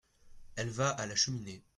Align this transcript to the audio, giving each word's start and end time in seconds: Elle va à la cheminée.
Elle 0.55 0.71
va 0.71 0.89
à 0.89 1.05
la 1.05 1.13
cheminée. 1.15 1.63